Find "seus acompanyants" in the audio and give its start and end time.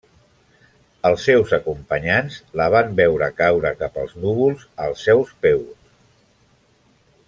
1.29-2.39